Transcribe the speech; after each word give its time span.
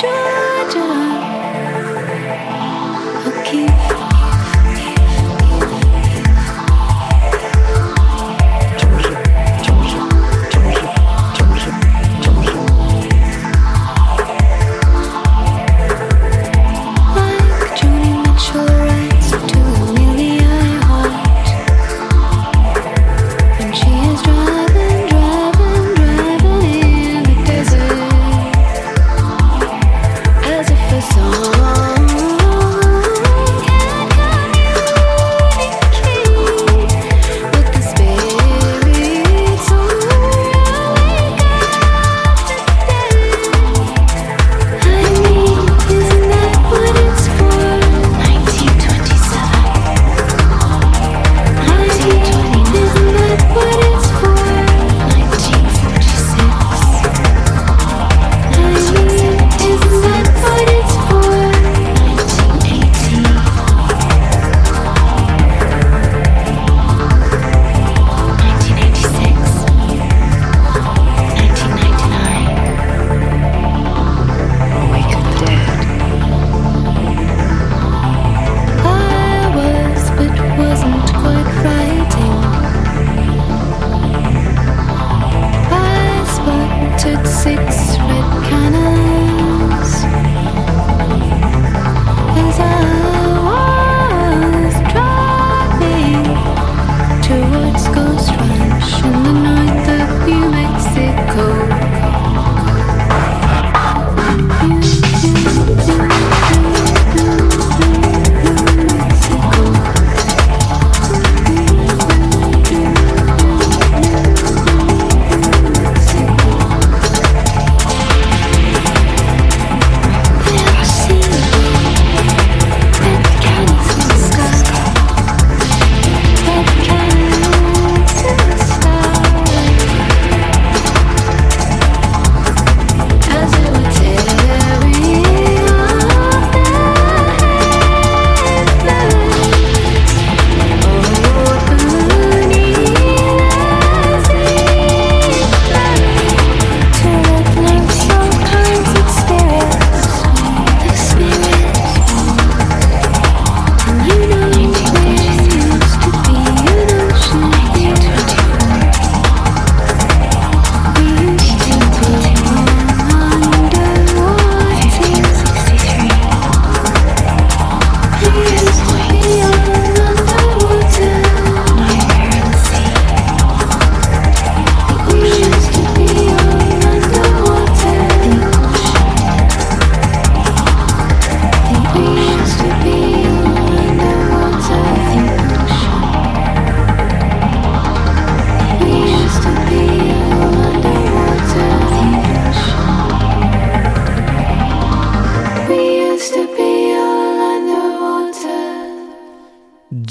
Georgia. 0.00 1.05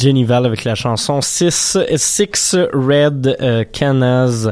Jenny 0.05 0.23
Val 0.23 0.45
avec 0.45 0.65
la 0.65 0.75
chanson 0.75 1.19
Six, 1.19 1.79
Six 1.95 2.55
Red 2.73 3.37
euh, 3.41 3.63
Canas, 3.63 4.47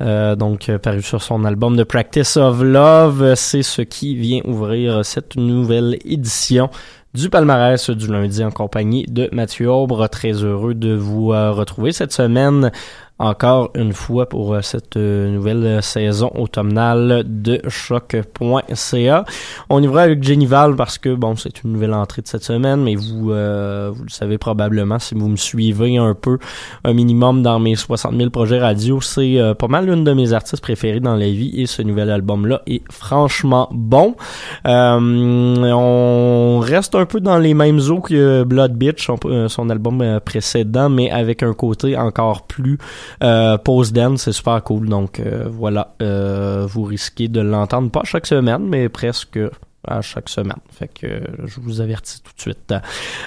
euh, 0.00 0.34
donc 0.34 0.70
euh, 0.70 0.78
paru 0.78 1.02
sur 1.02 1.22
son 1.22 1.44
album 1.44 1.76
The 1.76 1.84
Practice 1.84 2.38
of 2.38 2.62
Love. 2.62 3.34
C'est 3.34 3.62
ce 3.62 3.82
qui 3.82 4.16
vient 4.16 4.40
ouvrir 4.46 5.04
cette 5.04 5.36
nouvelle 5.36 5.98
édition 6.06 6.70
du 7.12 7.28
palmarès 7.28 7.90
du 7.90 8.06
lundi 8.06 8.42
en 8.42 8.50
compagnie 8.50 9.04
de 9.06 9.28
Mathieu 9.30 9.70
Aubre. 9.70 10.08
Très 10.08 10.32
heureux 10.42 10.72
de 10.72 10.94
vous 10.94 11.28
retrouver 11.28 11.92
cette 11.92 12.14
semaine 12.14 12.72
encore 13.18 13.70
une 13.76 13.92
fois 13.92 14.28
pour 14.28 14.54
euh, 14.54 14.60
cette 14.60 14.96
euh, 14.96 15.30
nouvelle 15.30 15.80
saison 15.82 16.32
automnale 16.34 17.22
de 17.24 17.60
choc.ca. 17.68 19.24
On 19.70 19.82
y 19.82 19.86
va 19.86 20.02
avec 20.02 20.22
Jenny 20.22 20.46
Val 20.46 20.74
parce 20.74 20.98
que 20.98 21.14
bon, 21.14 21.36
c'est 21.36 21.62
une 21.62 21.72
nouvelle 21.72 21.94
entrée 21.94 22.22
de 22.22 22.26
cette 22.26 22.42
semaine, 22.42 22.82
mais 22.82 22.96
vous 22.96 23.30
euh, 23.30 23.92
vous 23.94 24.02
le 24.02 24.10
savez 24.10 24.36
probablement 24.36 24.98
si 24.98 25.14
vous 25.14 25.28
me 25.28 25.36
suivez 25.36 25.96
un 25.96 26.14
peu 26.14 26.38
un 26.82 26.92
minimum 26.92 27.42
dans 27.42 27.60
mes 27.60 27.76
60 27.76 28.16
000 28.16 28.30
projets 28.30 28.58
radio, 28.58 29.00
c'est 29.00 29.38
pas 29.58 29.68
mal 29.68 29.86
l'une 29.86 30.02
de 30.02 30.12
mes 30.12 30.32
artistes 30.32 30.62
préférés 30.62 31.00
dans 31.00 31.14
la 31.14 31.26
vie 31.26 31.52
et 31.60 31.66
ce 31.66 31.82
nouvel 31.82 32.10
album 32.10 32.46
là 32.46 32.62
est 32.66 32.82
franchement 32.90 33.68
bon. 33.70 34.16
on 34.64 36.58
reste 36.60 36.94
un 36.94 37.06
peu 37.06 37.20
dans 37.20 37.38
les 37.38 37.54
mêmes 37.54 37.78
eaux 37.90 38.00
que 38.00 38.42
Blood 38.42 38.74
Bitch, 38.74 39.08
son 39.48 39.70
album 39.70 40.20
précédent, 40.24 40.88
mais 40.88 41.10
avec 41.10 41.42
un 41.42 41.52
côté 41.52 41.96
encore 41.96 42.42
plus 42.42 42.78
euh, 43.22 43.58
Pose 43.58 43.92
Dance, 43.92 44.22
c'est 44.22 44.32
super 44.32 44.62
cool. 44.62 44.88
Donc 44.88 45.20
euh, 45.20 45.46
voilà, 45.50 45.94
euh, 46.02 46.66
vous 46.68 46.84
risquez 46.84 47.28
de 47.28 47.40
l'entendre 47.40 47.90
pas 47.90 48.02
chaque 48.04 48.26
semaine, 48.26 48.66
mais 48.68 48.88
presque 48.88 49.38
à 49.86 50.00
chaque 50.00 50.28
semaine. 50.28 50.58
Fait 50.70 50.88
que 50.88 51.06
euh, 51.06 51.20
je 51.44 51.60
vous 51.60 51.80
avertis 51.80 52.20
tout 52.22 52.32
de 52.34 52.40
suite. 52.40 52.74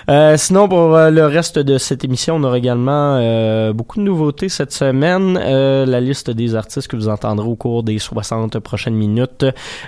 Euh, 0.10 0.38
sinon, 0.38 0.68
pour 0.68 0.96
euh, 0.96 1.10
le 1.10 1.26
reste 1.26 1.60
de 1.60 1.78
cette 1.78 2.04
émission, 2.04 2.36
on 2.36 2.44
aura 2.44 2.58
également 2.58 2.98
beaucoup 3.74 4.00
de 4.00 4.04
nouveautés 4.04 4.50
cette 4.50 4.72
semaine. 4.72 5.34
la 5.36 6.00
liste 6.00 6.30
des 6.30 6.56
artistes 6.56 6.88
que 6.88 6.96
vous 6.96 7.10
entendrez 7.10 7.48
au 7.48 7.56
cours 7.56 7.84
des 7.84 8.00
60 8.00 8.60
prochaines 8.60 8.96
minutes. 8.96 9.46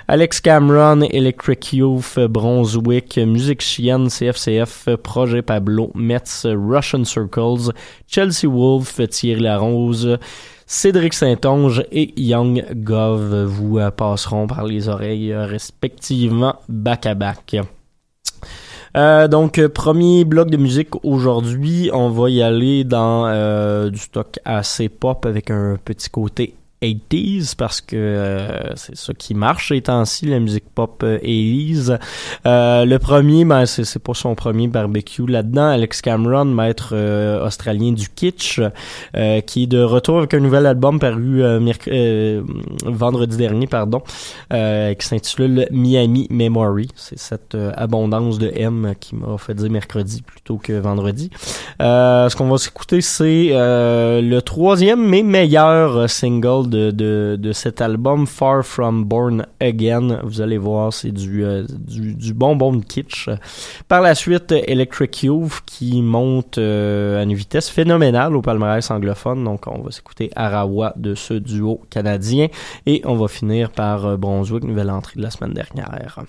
Alex 0.08 0.40
Cameron, 0.40 1.02
Electric 1.02 1.72
Youth, 1.72 2.18
Bronzewick, 2.18 3.18
Musique 3.18 3.62
Chienne, 3.62 4.08
CFCF, 4.08 4.96
Projet 5.02 5.42
Pablo, 5.42 5.90
Metz, 5.94 6.46
Russian 6.46 7.04
Circles, 7.04 7.72
Chelsea 8.06 8.46
Wolf, 8.46 9.00
Thierry 9.08 9.40
Larose, 9.40 10.18
Cédric 10.72 11.14
Saint-Onge 11.14 11.82
et 11.90 12.14
Young 12.16 12.64
Gov 12.76 13.42
vous 13.42 13.78
euh, 13.78 13.90
passeront 13.90 14.46
par 14.46 14.62
les 14.62 14.88
oreilles 14.88 15.32
euh, 15.32 15.44
respectivement 15.44 16.60
back 16.68 17.06
à 17.06 17.16
back. 17.16 17.56
Euh, 18.96 19.26
donc, 19.26 19.60
premier 19.66 20.24
bloc 20.24 20.48
de 20.48 20.56
musique 20.56 20.90
aujourd'hui, 21.04 21.90
on 21.92 22.08
va 22.10 22.30
y 22.30 22.40
aller 22.40 22.84
dans 22.84 23.90
du 23.90 23.98
stock 23.98 24.38
assez 24.44 24.88
pop 24.88 25.26
avec 25.26 25.50
un 25.50 25.76
petit 25.84 26.08
côté 26.08 26.54
80s 26.82 27.54
parce 27.56 27.80
que 27.80 27.96
euh, 27.96 28.74
c'est 28.74 28.96
ça 28.96 29.12
qui 29.12 29.34
marche 29.34 29.68
ces 29.68 29.82
temps-ci, 29.82 30.26
la 30.26 30.38
musique 30.38 30.64
pop 30.74 31.02
80s. 31.02 31.90
Euh, 31.90 31.98
euh, 32.46 32.84
le 32.84 32.98
premier, 32.98 33.44
ben, 33.44 33.66
c'est, 33.66 33.98
pas 33.98 34.14
son 34.14 34.34
premier 34.34 34.66
barbecue 34.66 35.26
là-dedans. 35.26 35.68
Alex 35.68 36.00
Cameron, 36.00 36.46
maître 36.46 36.94
australien 37.44 37.92
du 37.92 38.08
kitsch, 38.08 38.60
qui 39.46 39.62
est 39.62 39.66
de 39.66 39.82
retour 39.82 40.18
avec 40.18 40.32
un 40.34 40.40
nouvel 40.40 40.66
album 40.66 40.98
paru 40.98 41.42
vendredi 42.84 43.36
dernier, 43.36 43.66
pardon, 43.66 44.02
qui 44.50 45.06
s'intitule 45.06 45.66
Miami 45.70 46.26
Memory. 46.30 46.88
C'est 46.94 47.18
cette 47.18 47.56
abondance 47.76 48.38
de 48.38 48.50
M 48.54 48.94
qui 48.98 49.16
m'a 49.16 49.36
fait 49.38 49.54
dire 49.54 49.70
mercredi 49.70 50.22
plutôt 50.22 50.56
que 50.56 50.72
vendredi. 50.72 51.30
ce 51.78 52.34
qu'on 52.36 52.48
va 52.48 52.58
s'écouter, 52.58 53.00
c'est 53.00 53.50
le 53.52 54.38
troisième 54.40 55.06
mais 55.06 55.22
meilleur 55.22 56.08
single 56.08 56.69
de, 56.70 56.90
de, 56.90 57.36
de, 57.38 57.52
cet 57.52 57.80
album 57.80 58.26
Far 58.26 58.64
From 58.64 59.04
Born 59.04 59.46
Again. 59.60 60.20
Vous 60.22 60.40
allez 60.40 60.58
voir, 60.58 60.92
c'est 60.92 61.10
du, 61.10 61.44
euh, 61.44 61.66
du, 61.68 62.32
bonbon 62.32 62.72
de 62.72 62.84
kitsch. 62.84 63.28
Par 63.88 64.00
la 64.00 64.14
suite, 64.14 64.52
Electric 64.52 65.24
Youth 65.24 65.60
qui 65.66 66.00
monte 66.00 66.58
euh, 66.58 67.20
à 67.20 67.24
une 67.24 67.34
vitesse 67.34 67.68
phénoménale 67.68 68.36
au 68.36 68.42
palmarès 68.42 68.90
anglophone. 68.90 69.44
Donc, 69.44 69.66
on 69.66 69.82
va 69.82 69.90
s'écouter 69.90 70.30
Arawa 70.36 70.94
de 70.96 71.14
ce 71.14 71.34
duo 71.34 71.82
canadien. 71.90 72.48
Et 72.86 73.02
on 73.04 73.16
va 73.16 73.28
finir 73.28 73.70
par 73.70 74.06
euh, 74.06 74.16
Brunswick, 74.16 74.64
nouvelle 74.64 74.90
entrée 74.90 75.16
de 75.16 75.22
la 75.22 75.30
semaine 75.30 75.52
dernière. 75.52 76.20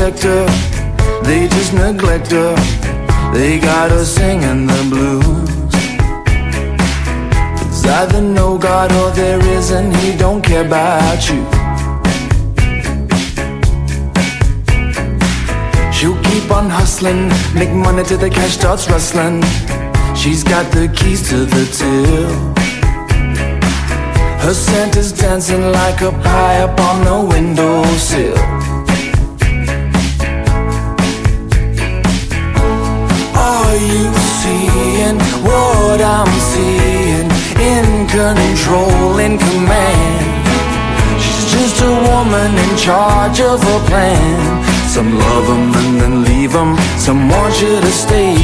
Protect 0.00 0.22
her, 0.22 1.22
they 1.24 1.46
just 1.48 1.74
neglect 1.74 2.30
her. 2.30 2.54
They 3.34 3.58
got 3.60 3.90
her 3.90 4.04
singing 4.04 4.66
the 4.66 4.86
blues. 4.88 5.50
It's 7.60 7.84
either 7.84 8.22
no 8.22 8.56
God 8.56 8.90
or 8.92 9.10
there 9.10 9.40
isn't, 9.58 9.94
he 9.96 10.16
don't 10.16 10.40
care 10.42 10.64
about 10.64 11.28
you. 11.28 11.44
She'll 15.92 16.20
keep 16.30 16.50
on 16.50 16.70
hustling, 16.70 17.28
make 17.54 17.70
money 17.70 18.02
till 18.02 18.18
the 18.18 18.30
cash 18.30 18.52
starts 18.52 18.88
rustling. 18.88 19.42
She's 20.16 20.42
got 20.42 20.72
the 20.72 20.88
keys 20.96 21.28
to 21.28 21.44
the 21.44 21.64
till. 21.78 22.30
Her 24.40 24.54
scent 24.54 24.96
is 24.96 25.12
dancing 25.12 25.72
like 25.72 26.00
a 26.00 26.10
pie 26.10 26.62
up 26.62 26.80
on 26.80 27.04
the 27.04 27.34
windowsill. 27.34 28.69
You 33.80 34.12
seeing 34.42 35.18
what 35.44 36.00
I'm 36.00 36.32
seeing? 36.52 37.28
In 37.60 38.06
control, 38.08 39.18
in 39.18 39.38
command. 39.38 40.40
She's 41.20 41.44
just 41.52 41.82
a 41.82 41.92
woman 42.10 42.50
in 42.56 42.76
charge 42.76 43.40
of 43.40 43.62
a 43.62 43.78
plan. 43.88 44.64
Some 44.88 45.18
love 45.18 45.46
them 45.46 45.72
and 45.82 46.00
then 46.00 46.24
leave 46.24 46.52
them, 46.52 46.76
some 46.98 47.28
want 47.28 47.60
you 47.60 47.80
to 47.80 47.92
stay. 47.92 48.34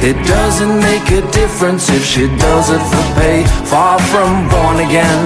It 0.00 0.16
doesn't 0.26 0.78
make 0.80 1.10
a 1.10 1.22
difference 1.30 1.90
if 1.90 2.04
she 2.04 2.26
does 2.36 2.70
it 2.70 2.82
for 2.90 3.20
pay. 3.20 3.44
Far 3.66 3.98
from 4.10 4.48
born 4.48 4.78
again. 4.86 5.20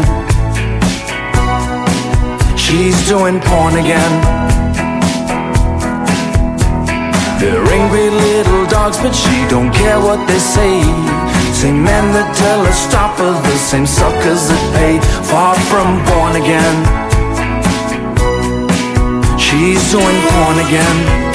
She's 2.57 2.97
doing 3.07 3.41
porn 3.41 3.77
again. 3.77 4.42
They're 7.43 7.67
angry 7.75 8.09
little 8.09 8.67
dogs, 8.67 8.99
but 8.99 9.11
she 9.11 9.45
don't 9.49 9.73
care 9.73 9.99
what 9.99 10.25
they 10.29 10.39
say. 10.39 10.81
Same 11.53 11.83
men 11.83 12.13
that 12.15 12.37
tell 12.37 12.65
her 12.65 12.71
stop 12.71 13.19
are 13.19 13.35
the 13.43 13.57
same 13.59 13.85
suckers 13.85 14.47
that 14.47 14.63
pay. 14.79 15.01
Far 15.27 15.59
from 15.67 15.99
born 16.07 16.39
again. 16.39 16.77
She's 19.37 19.83
doing 19.91 20.19
porn 20.31 20.59
again. 20.63 21.32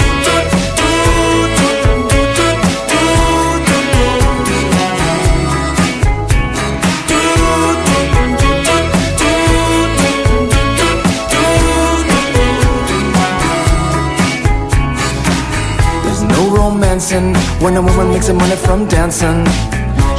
Dancing. 16.98 17.36
When 17.63 17.77
a 17.77 17.82
woman 17.82 18.10
makes 18.10 18.27
her 18.27 18.34
money 18.34 18.56
from 18.56 18.88
dancing 18.88 19.46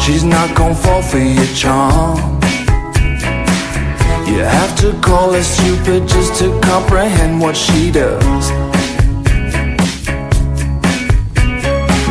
She's 0.00 0.22
not 0.22 0.56
gonna 0.56 0.76
fall 0.76 1.02
for 1.02 1.18
your 1.18 1.46
charm. 1.46 2.16
You 4.28 4.44
have 4.44 4.78
to 4.82 4.92
call 5.00 5.32
her 5.32 5.42
stupid 5.42 6.06
just 6.06 6.38
to 6.40 6.46
comprehend 6.60 7.40
what 7.40 7.56
she 7.56 7.90
does. 7.90 8.50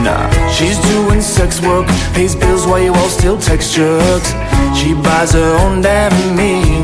Nah, 0.04 0.28
she's 0.50 0.78
doing 0.92 1.22
sex 1.22 1.62
work 1.62 1.88
Pays 2.14 2.36
bills 2.36 2.68
while 2.68 2.82
you 2.82 2.94
all 2.94 3.10
still 3.10 3.38
text 3.38 3.74
jerks. 3.74 4.32
She 4.78 4.94
buys 4.94 5.32
her 5.32 5.52
own 5.64 5.82
damn 5.82 6.12
meal 6.36 6.84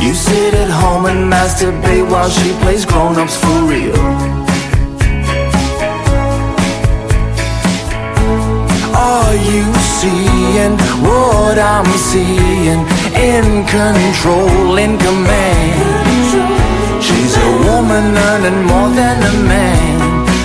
You 0.00 0.14
sit 0.14 0.54
at 0.54 0.70
home 0.70 1.04
and 1.04 1.30
masturbate 1.30 2.10
while 2.10 2.30
she 2.30 2.52
plays 2.62 2.86
grown-ups 2.86 3.36
for 3.36 3.64
real 3.68 4.37
Are 9.28 9.36
you 9.36 9.64
seeing 10.00 10.72
what 11.04 11.58
I'm 11.58 11.84
seeing? 12.10 12.80
In 13.12 13.66
control, 13.68 14.78
in 14.78 14.96
command. 14.96 17.04
She's 17.04 17.36
a 17.36 17.50
woman 17.68 18.16
earning 18.16 18.64
more 18.64 18.88
than 18.88 19.18
a 19.32 19.34
man. 19.52 19.98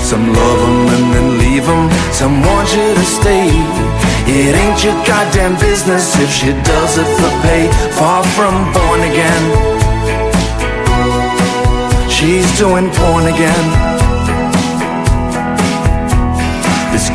Some 0.04 0.26
love 0.34 0.62
'em 0.68 0.88
and 0.96 1.08
then 1.14 1.28
leave 1.44 1.68
'em. 1.74 1.84
Some 2.12 2.36
want 2.48 2.68
you 2.76 2.88
to 3.00 3.06
stay. 3.18 3.48
It 4.28 4.54
ain't 4.62 4.80
your 4.84 4.98
goddamn 5.08 5.56
business 5.68 6.06
if 6.24 6.30
she 6.40 6.52
does 6.72 6.98
it 6.98 7.10
for 7.18 7.34
pay. 7.46 7.64
Far 8.00 8.22
from 8.36 8.56
born 8.76 9.02
again. 9.12 9.44
She's 12.16 12.48
doing 12.60 12.88
porn 12.98 13.26
again. 13.28 13.83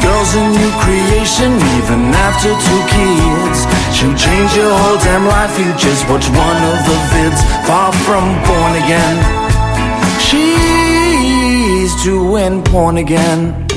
Girl's 0.09 0.35
a 0.35 0.45
new 0.59 0.71
creation, 0.85 1.51
even 1.77 2.01
after 2.27 2.51
two 2.67 2.83
kids. 2.97 3.59
She'll 3.95 4.17
change 4.17 4.51
your 4.57 4.73
whole 4.81 4.99
damn 5.05 5.27
life. 5.27 5.55
You 5.61 5.71
just 5.77 6.03
watch 6.09 6.27
one 6.47 6.61
of 6.73 6.79
the 6.89 6.97
vids. 7.11 7.41
Far 7.69 7.93
from 8.07 8.27
born 8.49 8.73
again. 8.85 9.17
She's 10.27 11.93
doing 12.03 12.63
porn 12.65 12.97
again. 12.97 13.68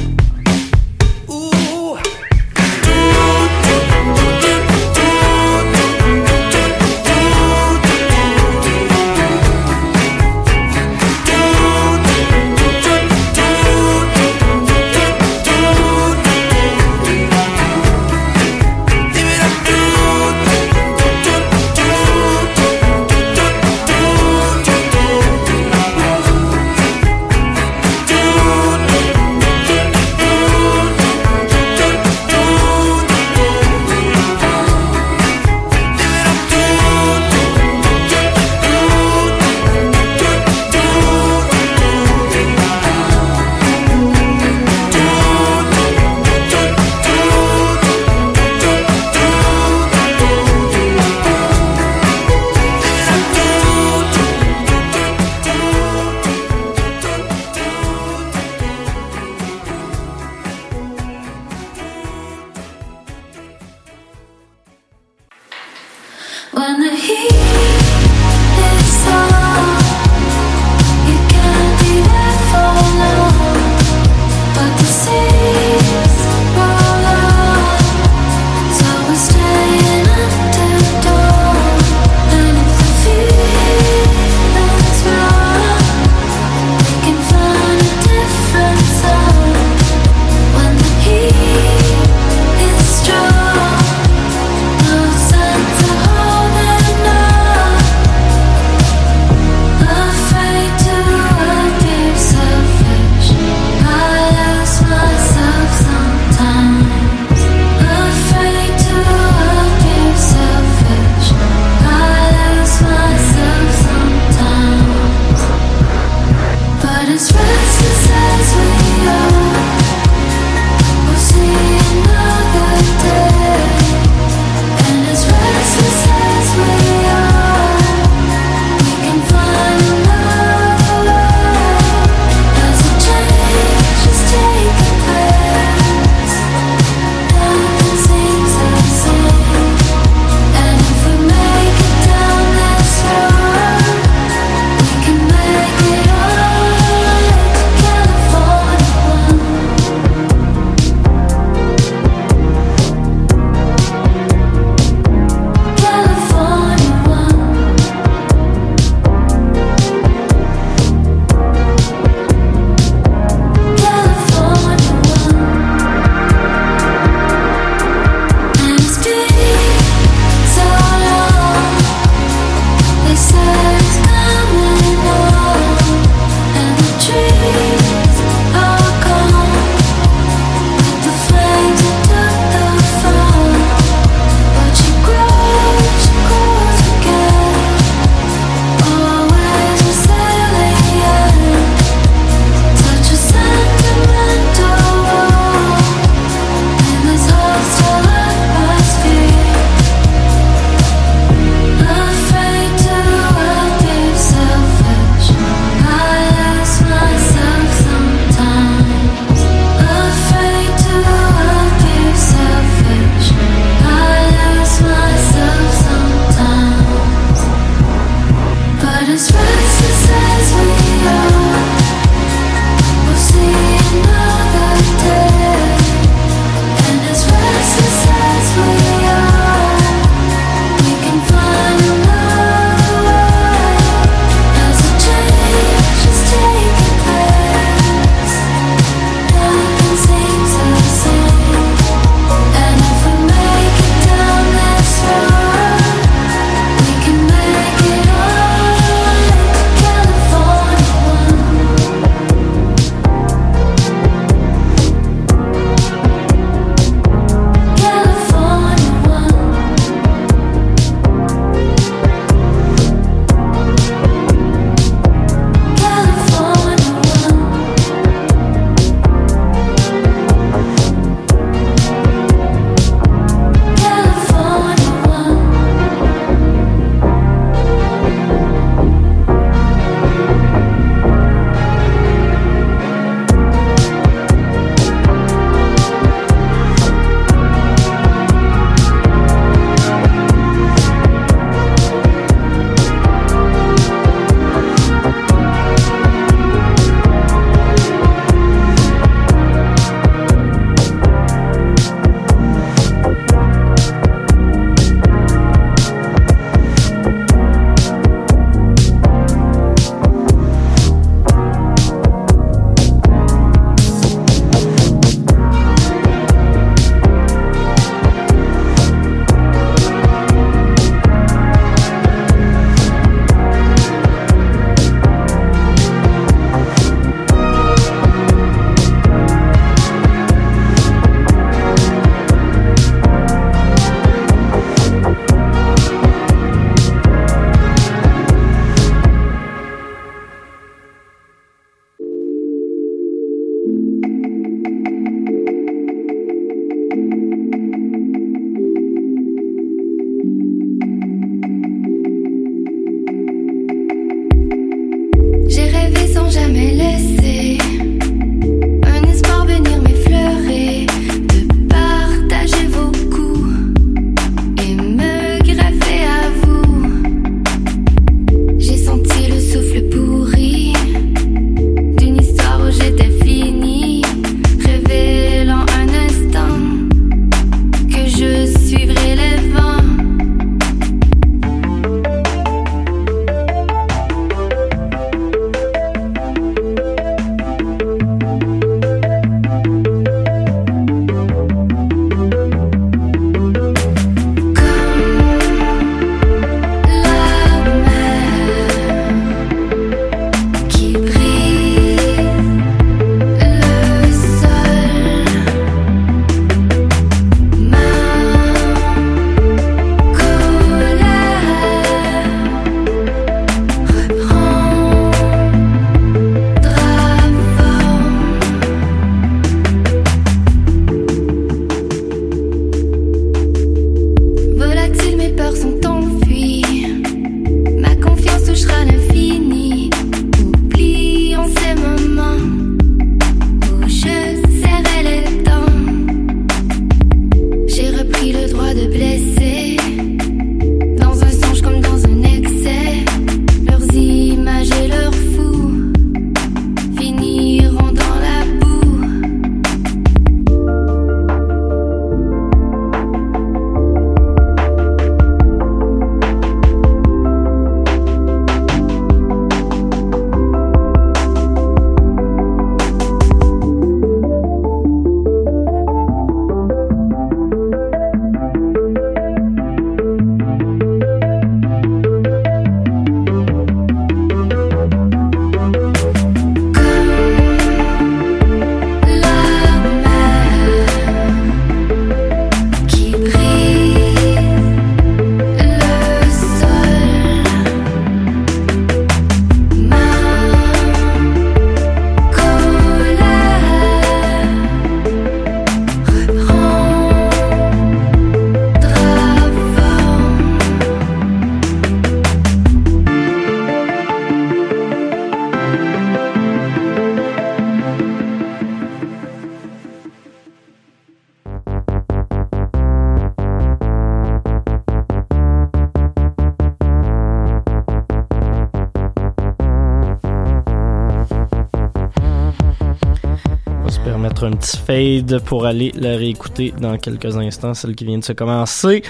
Pour 525.45 525.65
aller 525.65 525.91
la 525.95 526.17
réécouter 526.17 526.73
dans 526.79 526.97
quelques 526.97 527.37
instants, 527.37 527.73
celle 527.73 527.95
qui 527.95 528.03
vient 528.03 528.17
de 528.17 528.23
se 528.23 528.33
commencer. 528.33 529.03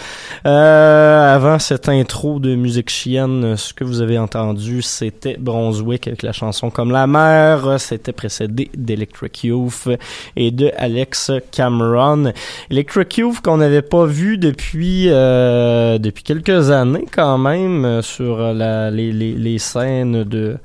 Euh, 0.45 1.35
avant 1.35 1.57
cette 1.57 1.89
intro 1.89 2.39
de 2.39 2.53
musique 2.55 2.89
chienne, 2.89 3.57
ce 3.57 3.73
que 3.73 3.83
vous 3.83 4.01
avez 4.01 4.19
entendu, 4.19 4.81
c'était 4.81 5.37
Brunswick 5.39 6.07
avec 6.07 6.21
la 6.21 6.33
chanson 6.33 6.69
Comme 6.69 6.91
la 6.91 7.07
mer. 7.07 7.79
C'était 7.79 8.11
précédé 8.11 8.69
d'Electric 8.75 9.43
Youth 9.43 9.89
et 10.35 10.51
de 10.51 10.71
Alex 10.77 11.31
Cameron. 11.51 12.31
Electric 12.69 13.17
Youth 13.17 13.41
qu'on 13.41 13.57
n'avait 13.57 13.81
pas 13.81 14.05
vu 14.05 14.37
depuis 14.37 15.05
euh, 15.09 15.97
depuis 15.97 16.23
quelques 16.23 16.69
années 16.69 17.05
quand 17.11 17.37
même 17.37 18.01
sur 18.03 18.37
la, 18.53 18.91
les, 18.91 19.11
les 19.11 19.57
scènes 19.57 20.23
de 20.23 20.57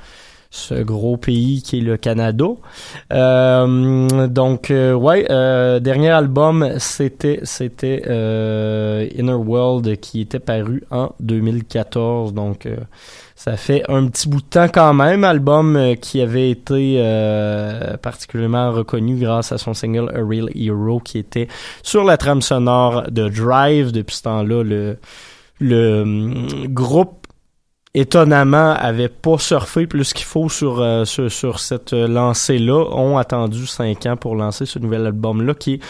ce 0.56 0.74
gros 0.82 1.16
pays 1.16 1.62
qui 1.62 1.78
est 1.78 1.82
le 1.82 1.96
Canada. 1.96 2.46
Euh, 3.12 4.26
donc 4.26 4.70
euh, 4.70 4.94
ouais, 4.94 5.26
euh, 5.30 5.78
dernier 5.80 6.10
album 6.10 6.74
c'était 6.78 7.40
c'était 7.44 8.02
Inner 9.16 9.34
World 9.34 9.96
qui 10.00 10.22
était 10.22 10.38
paru 10.38 10.82
en 10.90 11.12
2014. 11.20 12.32
Donc 12.32 12.68
ça 13.34 13.56
fait 13.56 13.82
un 13.88 14.06
petit 14.06 14.28
bout 14.28 14.40
de 14.40 14.46
temps 14.46 14.68
quand 14.72 14.94
même, 14.94 15.22
album 15.24 15.94
qui 16.00 16.20
avait 16.20 16.50
été 16.50 16.98
particulièrement 18.02 18.72
reconnu 18.72 19.16
grâce 19.16 19.52
à 19.52 19.58
son 19.58 19.74
single 19.74 20.10
A 20.14 20.24
Real 20.26 20.48
Hero 20.54 21.00
qui 21.00 21.18
était 21.18 21.48
sur 21.82 22.04
la 22.04 22.16
trame 22.16 22.42
sonore 22.42 23.04
de 23.10 23.28
Drive. 23.28 23.92
Depuis 23.92 24.16
ce 24.16 24.22
temps-là, 24.22 24.62
le 24.62 24.98
le 25.58 26.02
hum, 26.02 26.66
groupe 26.68 27.25
étonnamment 27.96 28.74
avait 28.74 29.08
pas 29.08 29.38
surfé 29.38 29.86
plus 29.86 30.12
qu'il 30.12 30.26
faut 30.26 30.48
sur, 30.48 30.80
euh, 30.80 31.04
sur 31.04 31.58
cette 31.58 31.92
euh, 31.92 32.06
lancée-là, 32.06 32.84
ont 32.92 33.18
attendu 33.18 33.66
cinq 33.66 34.06
ans 34.06 34.16
pour 34.16 34.36
lancer 34.36 34.66
ce 34.66 34.78
nouvel 34.78 35.06
album-là 35.06 35.54
qui 35.54 35.74
est 35.74 35.80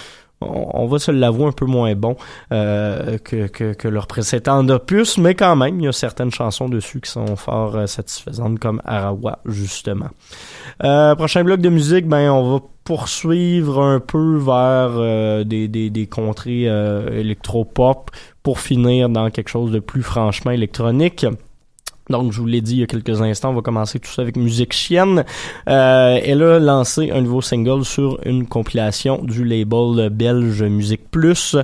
on, 0.40 0.86
va 0.86 0.98
se 0.98 1.10
l'avouer 1.10 1.46
un 1.46 1.52
peu 1.52 1.64
moins 1.64 1.94
bon 1.94 2.16
euh, 2.52 3.18
que, 3.18 3.46
que, 3.46 3.72
que 3.72 3.88
leur 3.88 4.06
précédent 4.06 4.68
opus, 4.68 5.16
mais 5.18 5.34
quand 5.34 5.56
même, 5.56 5.80
il 5.80 5.84
y 5.84 5.88
a 5.88 5.92
certaines 5.92 6.30
chansons 6.30 6.68
dessus 6.68 7.00
qui 7.00 7.10
sont 7.10 7.36
fort 7.36 7.76
euh, 7.76 7.86
satisfaisantes, 7.86 8.58
comme 8.58 8.82
Arawa, 8.84 9.38
justement. 9.46 10.08
Euh, 10.84 11.14
prochain 11.14 11.42
bloc 11.42 11.60
de 11.60 11.70
musique, 11.70 12.06
ben 12.06 12.30
on 12.30 12.52
va 12.52 12.60
poursuivre 12.84 13.82
un 13.82 13.98
peu 13.98 14.36
vers 14.36 15.44
des, 15.44 15.66
des, 15.66 15.90
des 15.90 16.06
contrées 16.06 16.66
électropop 16.66 18.12
pour 18.44 18.60
finir 18.60 19.08
dans 19.08 19.28
quelque 19.30 19.48
chose 19.48 19.72
de 19.72 19.80
plus 19.80 20.04
franchement 20.04 20.52
électronique. 20.52 21.26
Donc, 22.08 22.32
je 22.32 22.40
vous 22.40 22.46
l'ai 22.46 22.60
dit 22.60 22.74
il 22.74 22.80
y 22.80 22.82
a 22.82 22.86
quelques 22.86 23.20
instants, 23.22 23.50
on 23.50 23.54
va 23.54 23.62
commencer 23.62 23.98
tout 23.98 24.10
ça 24.10 24.22
avec 24.22 24.36
Musique 24.36 24.72
Chienne. 24.72 25.24
Euh, 25.68 26.20
elle 26.22 26.42
a 26.42 26.58
lancé 26.58 27.10
un 27.10 27.20
nouveau 27.20 27.40
single 27.40 27.84
sur 27.84 28.18
une 28.24 28.46
compilation 28.46 29.22
du 29.22 29.44
label 29.44 30.10
belge 30.10 30.62
Musique 30.62 31.10
Plus, 31.10 31.56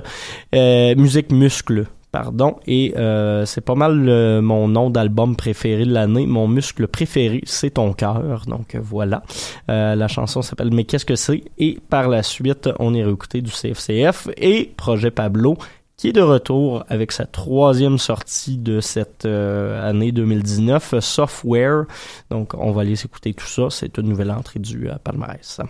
euh, 0.53 0.95
Musique 0.95 1.31
Muscle. 1.31 1.85
Pardon, 2.13 2.57
et 2.67 2.93
euh, 2.95 3.43
c'est 3.47 3.61
pas 3.65 3.73
mal 3.73 4.07
euh, 4.07 4.39
mon 4.39 4.67
nom 4.67 4.91
d'album 4.91 5.35
préféré 5.35 5.83
de 5.83 5.91
l'année. 5.91 6.27
Mon 6.27 6.47
muscle 6.47 6.87
préféré, 6.87 7.41
c'est 7.43 7.71
ton 7.71 7.91
cœur. 7.93 8.43
Donc 8.45 8.75
voilà. 8.75 9.23
Euh, 9.71 9.95
la 9.95 10.07
chanson 10.07 10.43
s'appelle 10.43 10.69
Mais 10.71 10.83
qu'est-ce 10.83 11.05
que 11.05 11.15
c'est? 11.15 11.43
Et 11.57 11.79
par 11.89 12.09
la 12.09 12.21
suite, 12.21 12.69
on 12.77 12.93
est 12.93 13.03
réécouté 13.03 13.41
du 13.41 13.49
CFCF 13.49 14.27
et 14.37 14.71
Projet 14.77 15.09
Pablo 15.09 15.57
qui 15.97 16.09
est 16.09 16.13
de 16.13 16.21
retour 16.21 16.83
avec 16.89 17.11
sa 17.11 17.25
troisième 17.25 17.97
sortie 17.97 18.57
de 18.57 18.79
cette 18.79 19.25
euh, 19.25 19.87
année 19.87 20.11
2019, 20.11 20.99
Software. 20.99 21.85
Donc, 22.29 22.53
on 22.55 22.71
va 22.71 22.81
aller 22.81 22.95
s'écouter 22.95 23.33
tout 23.33 23.47
ça. 23.47 23.67
C'est 23.69 23.97
une 23.97 24.09
nouvelle 24.09 24.31
entrée 24.31 24.59
du 24.59 24.89
euh, 24.89 24.95
palmarès. 25.03 25.61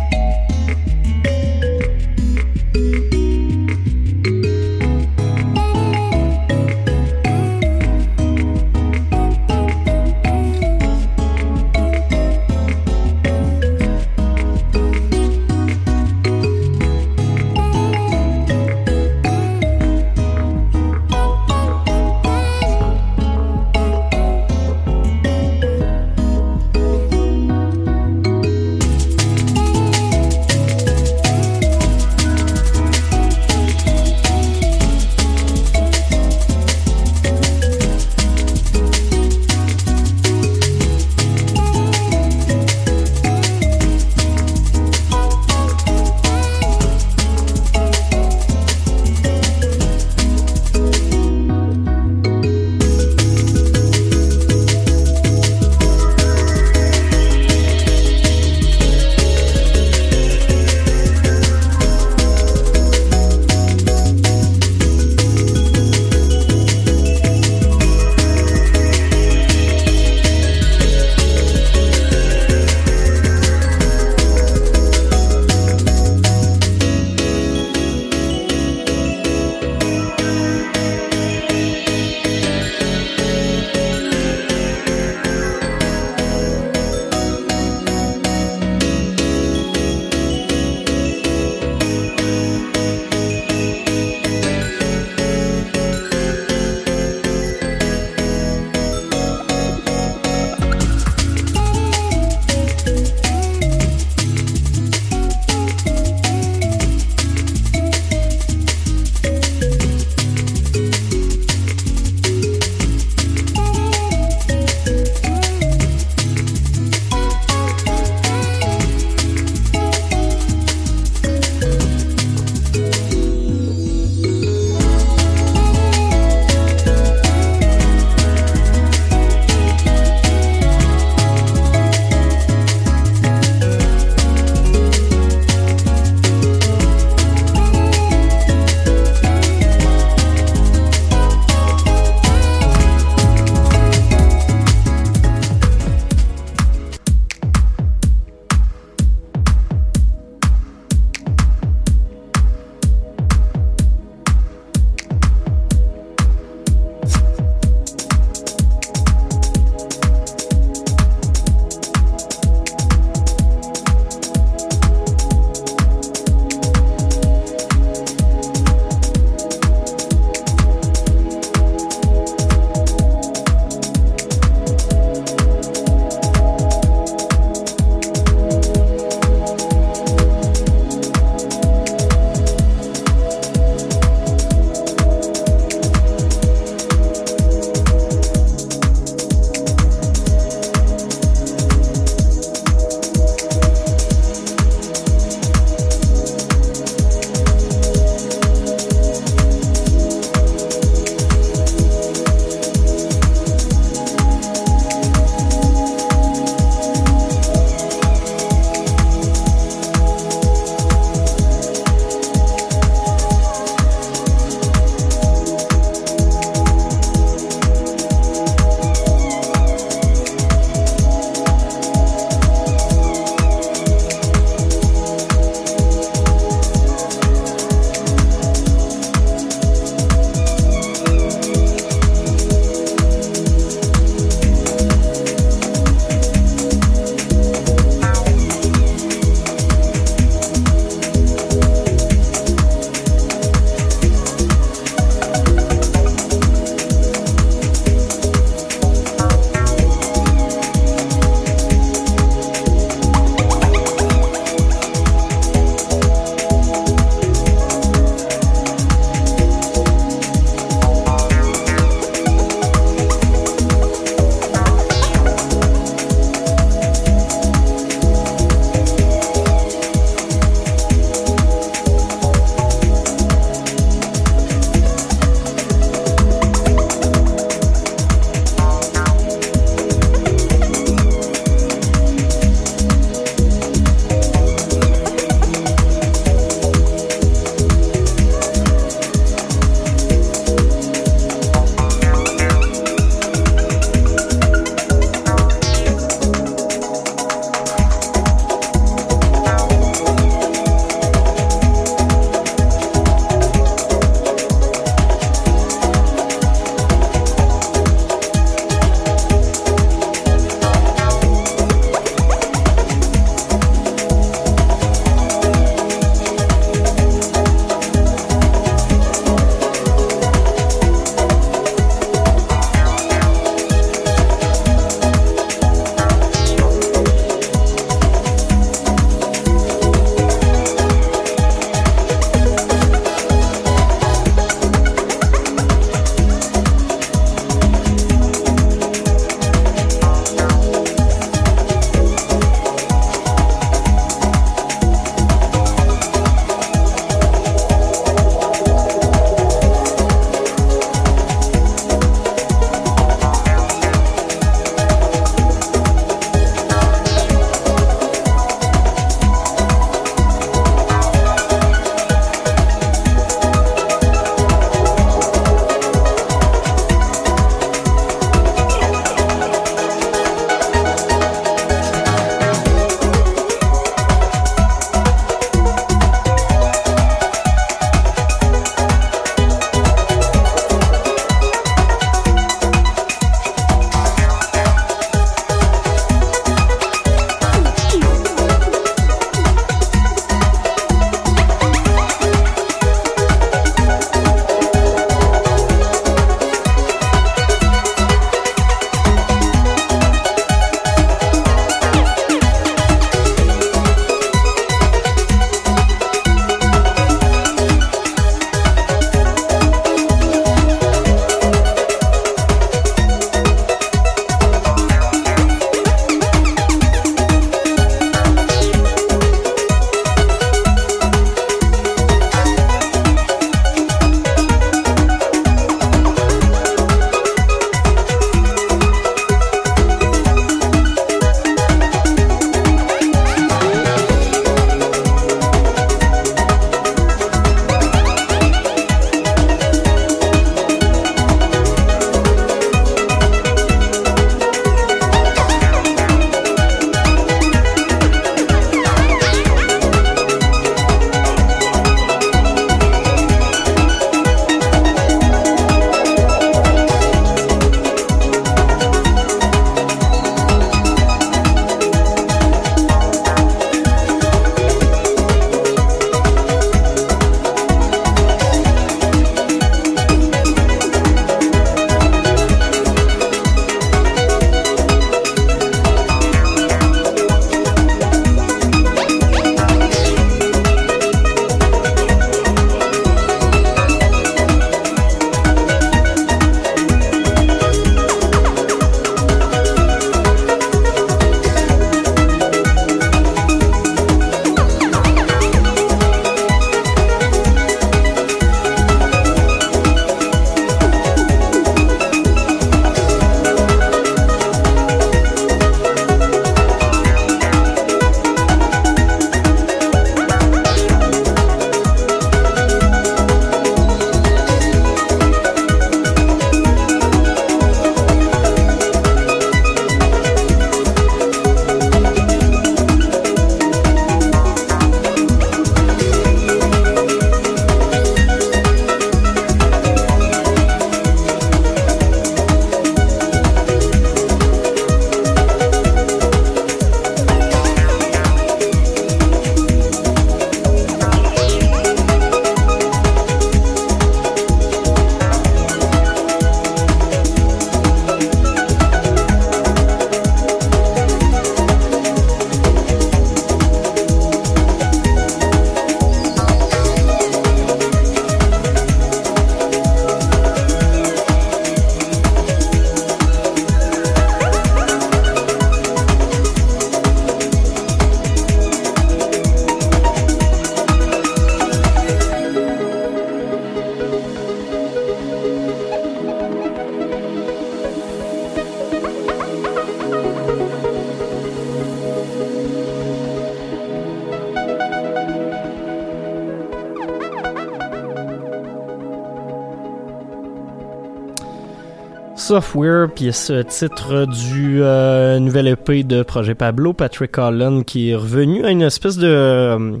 Software, 592.50 593.08
pièce 593.14 593.52
titre 593.68 594.26
du 594.26 594.82
euh, 594.82 595.38
nouvel 595.38 595.68
EP 595.68 596.02
de 596.02 596.24
Projet 596.24 596.56
Pablo, 596.56 596.92
Patrick 596.92 597.38
Holland, 597.38 597.84
qui 597.84 598.10
est 598.10 598.16
revenu 598.16 598.64
à 598.64 598.72
une 598.72 598.82
espèce 598.82 599.18
de 599.18 600.00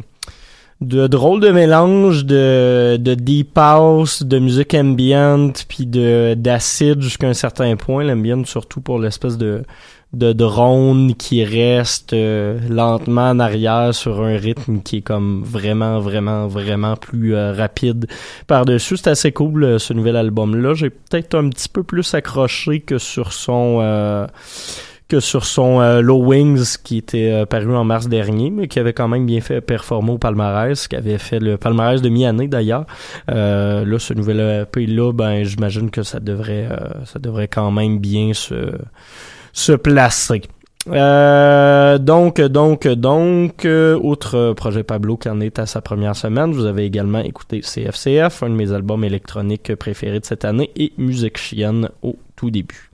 de 0.80 1.06
drôle 1.06 1.38
de 1.38 1.50
mélange 1.50 2.24
de, 2.24 2.96
de 2.96 3.14
deep 3.14 3.56
house, 3.56 4.24
de 4.24 4.40
musique 4.40 4.74
ambient, 4.74 5.52
puis 5.68 5.86
de 5.86 6.34
d'acide 6.34 7.00
jusqu'à 7.00 7.28
un 7.28 7.34
certain 7.34 7.76
point, 7.76 8.02
l'ambient 8.02 8.44
surtout 8.44 8.80
pour 8.80 8.98
l'espèce 8.98 9.38
de 9.38 9.62
de 10.12 10.32
drone 10.32 11.14
qui 11.14 11.44
reste 11.44 12.14
euh, 12.14 12.58
lentement 12.68 13.30
en 13.30 13.38
arrière 13.38 13.94
sur 13.94 14.20
un 14.22 14.36
rythme 14.36 14.80
qui 14.80 14.96
est 14.96 15.02
comme 15.02 15.42
vraiment 15.44 16.00
vraiment 16.00 16.48
vraiment 16.48 16.96
plus 16.96 17.36
euh, 17.36 17.52
rapide 17.52 18.06
par-dessus. 18.48 18.96
C'est 18.96 19.10
assez 19.10 19.30
cool 19.30 19.62
euh, 19.62 19.78
ce 19.78 19.92
nouvel 19.92 20.16
album 20.16 20.56
là. 20.56 20.74
J'ai 20.74 20.90
peut-être 20.90 21.36
un 21.36 21.48
petit 21.48 21.68
peu 21.68 21.84
plus 21.84 22.12
accroché 22.14 22.80
que 22.80 22.98
sur 22.98 23.32
son 23.32 24.26
que 25.06 25.20
sur 25.20 25.44
son 25.44 26.00
Low 26.00 26.24
Wings 26.24 26.76
qui 26.84 26.98
était 26.98 27.44
paru 27.46 27.74
en 27.74 27.84
mars 27.84 28.08
dernier, 28.08 28.50
mais 28.50 28.68
qui 28.68 28.78
avait 28.78 28.92
quand 28.92 29.08
même 29.08 29.26
bien 29.26 29.40
fait 29.40 29.60
performer 29.60 30.12
au 30.12 30.18
palmarès, 30.18 30.86
qui 30.86 30.94
avait 30.94 31.18
fait 31.18 31.40
le 31.40 31.56
palmarès 31.56 32.00
de 32.00 32.08
mi-année 32.08 32.46
d'ailleurs. 32.46 32.86
là, 33.26 33.98
ce 33.98 34.14
nouvel 34.14 34.40
EP 34.40 34.86
là, 34.86 35.12
ben 35.12 35.42
j'imagine 35.42 35.90
que 35.90 36.04
ça 36.04 36.20
devrait 36.20 36.68
ça 37.06 37.18
devrait 37.18 37.48
quand 37.48 37.72
même 37.72 37.98
bien 37.98 38.32
se 38.34 38.72
se 39.52 39.72
placer. 39.72 40.42
Euh, 40.88 41.98
donc, 41.98 42.40
donc, 42.40 42.88
donc, 42.88 43.64
euh, 43.66 43.98
outre 44.00 44.54
Projet 44.54 44.82
Pablo 44.82 45.16
qui 45.18 45.28
en 45.28 45.40
est 45.40 45.58
à 45.58 45.66
sa 45.66 45.82
première 45.82 46.16
semaine, 46.16 46.52
vous 46.52 46.64
avez 46.64 46.84
également 46.84 47.20
écouté 47.20 47.60
CFCF, 47.60 48.42
un 48.42 48.48
de 48.48 48.54
mes 48.54 48.72
albums 48.72 49.04
électroniques 49.04 49.74
préférés 49.76 50.20
de 50.20 50.24
cette 50.24 50.44
année, 50.44 50.70
et 50.76 50.92
Musique 50.96 51.36
Chienne 51.36 51.90
au 52.02 52.16
tout 52.34 52.50
début. 52.50 52.90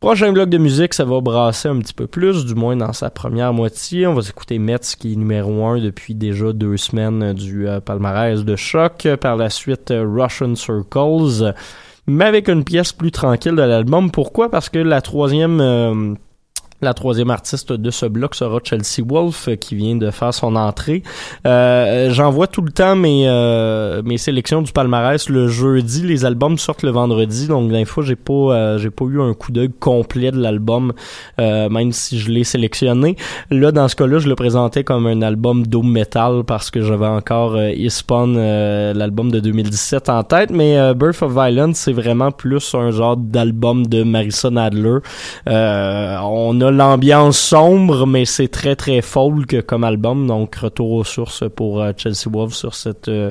Prochain 0.00 0.32
bloc 0.32 0.48
de 0.48 0.58
musique, 0.58 0.94
ça 0.94 1.04
va 1.04 1.20
brasser 1.20 1.68
un 1.68 1.78
petit 1.78 1.94
peu 1.94 2.06
plus, 2.06 2.44
du 2.44 2.54
moins 2.54 2.76
dans 2.76 2.92
sa 2.92 3.10
première 3.10 3.52
moitié. 3.52 4.06
On 4.06 4.14
va 4.14 4.22
écouter 4.22 4.60
Metz 4.60 4.94
qui 4.94 5.14
est 5.14 5.16
numéro 5.16 5.66
un 5.66 5.80
depuis 5.80 6.14
déjà 6.14 6.52
deux 6.52 6.76
semaines 6.76 7.32
du 7.32 7.66
euh, 7.66 7.80
palmarès 7.80 8.44
de 8.44 8.54
choc. 8.54 9.08
Par 9.20 9.36
la 9.36 9.50
suite, 9.50 9.92
Russian 9.92 10.54
Circles 10.54 11.52
mais 12.08 12.24
avec 12.24 12.48
une 12.48 12.64
pièce 12.64 12.92
plus 12.92 13.12
tranquille 13.12 13.54
de 13.54 13.62
l'album. 13.62 14.10
Pourquoi? 14.10 14.50
Parce 14.50 14.68
que 14.68 14.78
la 14.78 15.00
troisième... 15.00 16.16
Euh, 16.82 16.88
la 16.88 16.94
troisième 16.94 17.30
artiste 17.30 17.72
de 17.72 17.90
ce 17.90 18.06
bloc 18.06 18.34
sera 18.34 18.60
Chelsea 18.64 19.06
Wolf, 19.06 19.48
qui 19.60 19.74
vient 19.74 19.96
de 19.96 20.10
faire 20.10 20.32
son 20.32 20.56
entrée. 20.56 21.02
Euh, 21.46 22.10
J'envoie 22.10 22.46
tout 22.46 22.62
le 22.62 22.70
temps 22.70 22.96
mes, 22.96 23.28
euh, 23.28 24.00
mes 24.04 24.16
sélections 24.16 24.62
du 24.62 24.72
palmarès 24.72 25.28
le 25.28 25.48
jeudi. 25.48 26.02
Les 26.02 26.24
albums 26.24 26.56
sortent 26.56 26.82
le 26.82 26.90
vendredi, 26.90 27.46
donc 27.46 27.70
d'un 27.70 27.84
fois 27.84 28.02
j'ai 28.04 28.16
pas 28.16 28.32
euh, 28.32 28.78
j'ai 28.78 28.90
pas 28.90 29.04
eu 29.04 29.20
un 29.20 29.34
coup 29.34 29.52
d'œil 29.52 29.70
complet 29.78 30.30
de 30.30 30.40
l'album, 30.40 30.92
euh, 31.40 31.68
même 31.68 31.92
si 31.92 32.18
je 32.18 32.30
l'ai 32.30 32.44
sélectionné. 32.44 33.16
Là, 33.50 33.70
dans 33.72 33.88
ce 33.88 33.96
cas-là, 33.96 34.18
je 34.18 34.28
le 34.28 34.34
présentais 34.34 34.84
comme 34.84 35.06
un 35.06 35.22
album 35.22 35.66
doom 35.66 35.90
metal 35.90 36.42
parce 36.46 36.70
que 36.70 36.80
j'avais 36.80 37.06
encore 37.06 37.56
euh, 37.56 37.70
Ispawn, 37.72 38.36
l'album 38.94 39.30
de 39.30 39.40
2017 39.40 40.08
en 40.08 40.22
tête, 40.22 40.50
mais 40.50 40.94
Birth 40.94 41.22
of 41.22 41.32
Violence, 41.32 41.76
c'est 41.76 41.92
vraiment 41.92 42.30
plus 42.30 42.74
un 42.74 42.90
genre 42.90 43.16
d'album 43.16 43.86
de 43.86 44.02
Marissa 44.04 44.48
Adler. 44.48 44.98
on 45.46 46.60
a 46.60 46.67
l'ambiance 46.70 47.38
sombre, 47.38 48.06
mais 48.06 48.24
c'est 48.24 48.48
très 48.48 48.76
très 48.76 49.02
folk 49.02 49.62
comme 49.66 49.84
album. 49.84 50.26
Donc 50.26 50.56
retour 50.56 50.92
aux 50.92 51.04
sources 51.04 51.44
pour 51.54 51.82
euh, 51.82 51.92
Chelsea 51.96 52.28
Wolf 52.30 52.54
sur 52.54 52.74
cette 52.74 53.08
euh, 53.08 53.30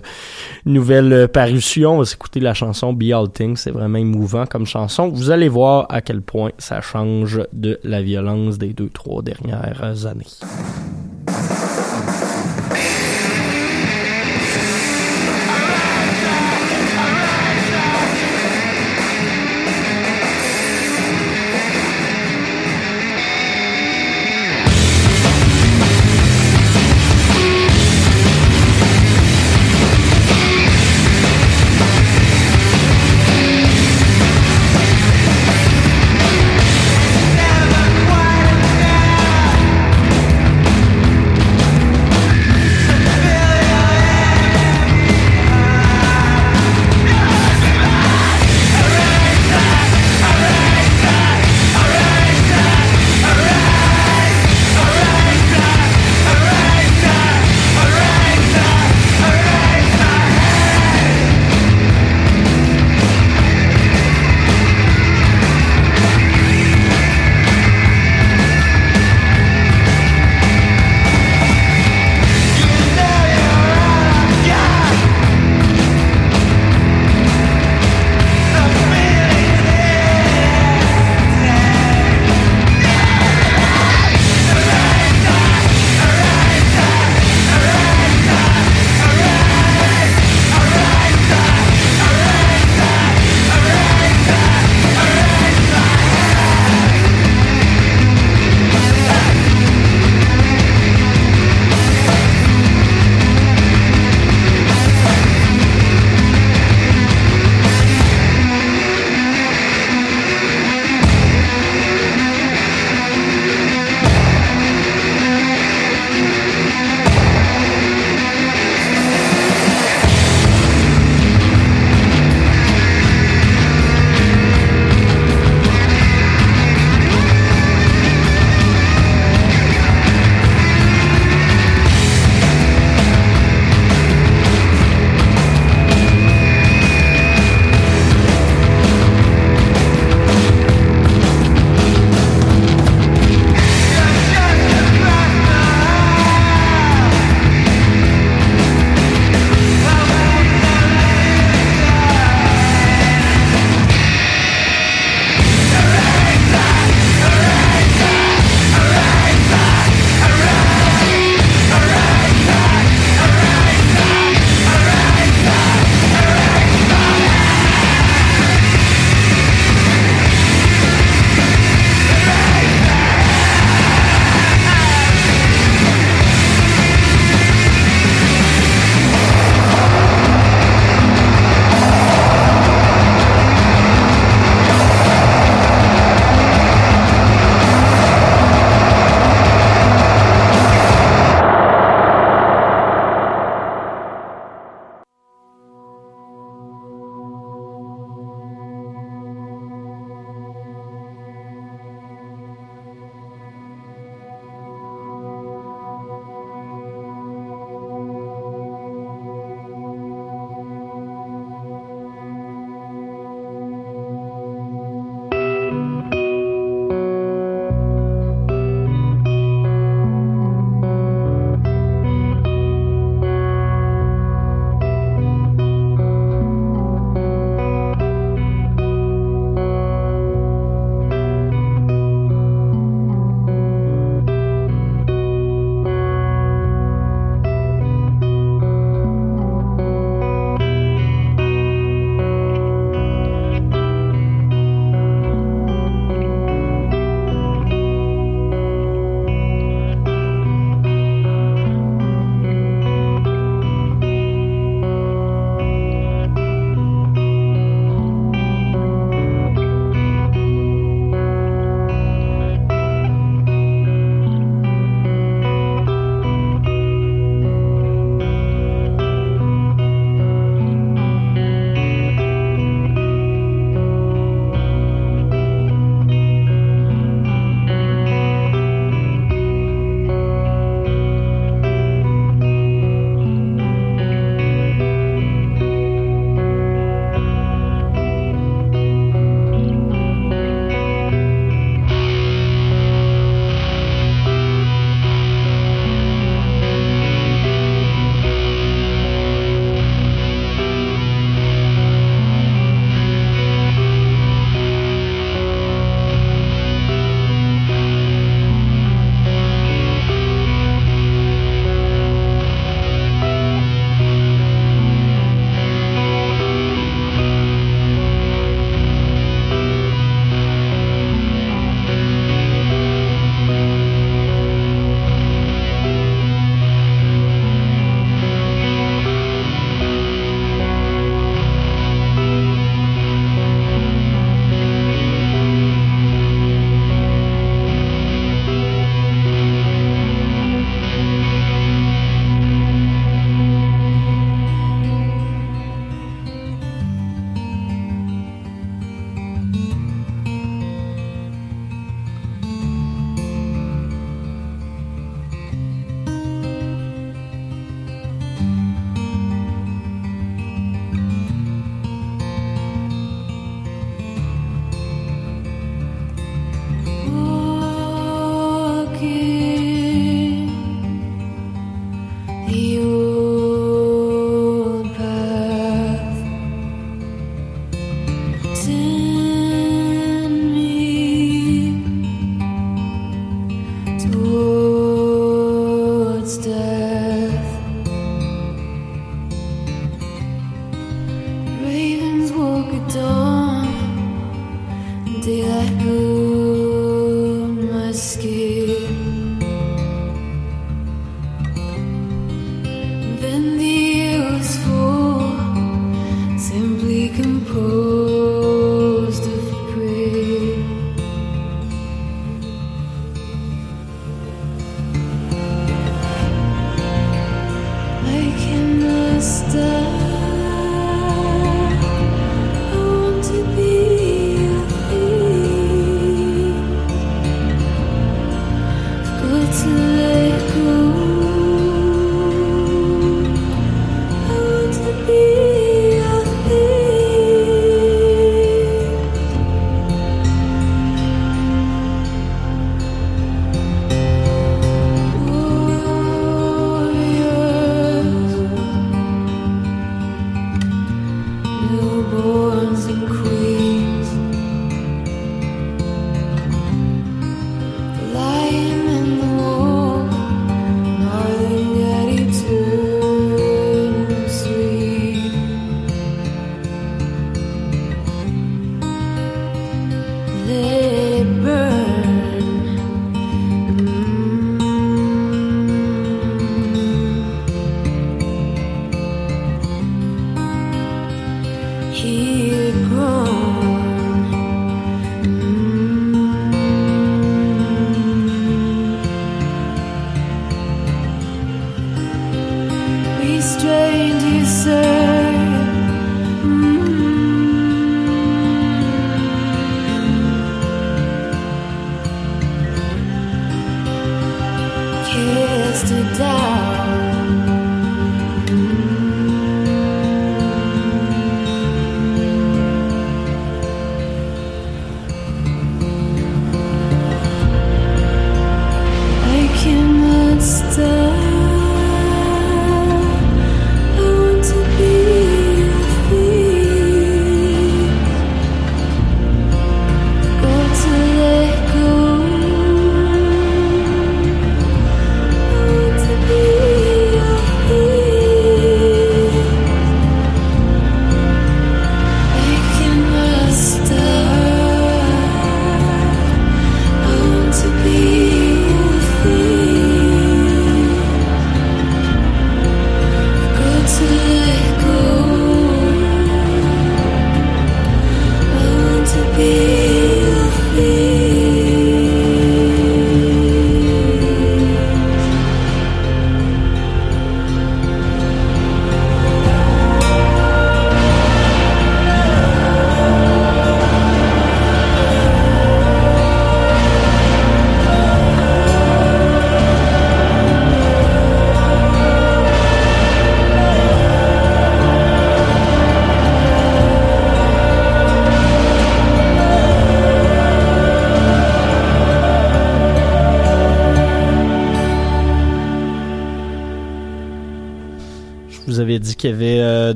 nouvelle 0.66 1.14
euh, 1.14 1.28
parution. 1.28 1.96
On 1.96 1.98
va 2.00 2.06
s'écouter 2.06 2.40
la 2.40 2.54
chanson 2.54 2.94
Be 2.94 3.12
All 3.14 3.30
Things. 3.30 3.58
C'est 3.58 3.72
vraiment 3.72 3.98
émouvant 3.98 4.46
comme 4.46 4.66
chanson. 4.66 5.10
Vous 5.10 5.32
allez 5.32 5.50
voir 5.50 5.86
à 5.90 6.02
quel 6.02 6.22
point 6.22 6.52
ça 6.58 6.82
change 6.82 7.42
de 7.54 7.80
la 7.84 8.02
violence 8.02 8.58
des 8.58 8.74
deux 8.74 8.90
trois 8.90 9.22
dernières 9.22 10.06
années. 10.06 10.26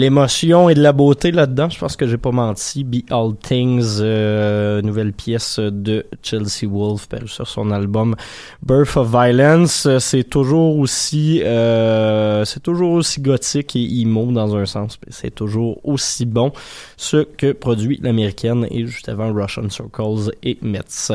L'émotion 0.00 0.68
et 0.70 0.74
de 0.74 0.82
la 0.82 0.92
beauté 0.92 1.30
là-dedans. 1.30 1.68
Je 1.68 1.78
pense 1.78 1.94
que 1.94 2.06
j'ai 2.06 2.16
pas 2.16 2.32
menti. 2.32 2.84
Be 2.84 3.02
All 3.10 3.36
Things, 3.36 3.98
euh, 4.00 4.80
nouvelle 4.82 5.12
pièce 5.12 5.60
de 5.60 6.06
Chelsea 6.22 6.66
Wolf, 6.66 7.06
parue 7.06 7.28
sur 7.28 7.46
son 7.46 7.70
album 7.70 8.16
Birth 8.62 8.96
of 8.96 9.10
Violence. 9.10 9.86
C'est 9.98 10.24
toujours 10.24 10.78
aussi, 10.78 11.42
euh, 11.44 12.44
c'est 12.46 12.62
toujours 12.62 12.92
aussi 12.92 13.20
gothique 13.20 13.76
et 13.76 14.00
emo 14.00 14.32
dans 14.32 14.56
un 14.56 14.64
sens. 14.64 14.98
C'est 15.08 15.34
toujours 15.34 15.78
aussi 15.84 16.24
bon 16.24 16.52
ce 16.96 17.18
que 17.18 17.52
produit 17.52 18.00
l'américaine 18.02 18.66
et 18.70 18.86
juste 18.86 19.08
avant 19.08 19.32
Russian 19.32 19.68
Circles 19.68 20.32
et 20.42 20.56
Metz. 20.62 21.12